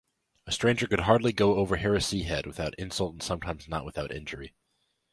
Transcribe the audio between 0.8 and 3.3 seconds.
could hardly go over Harriseahead without insult and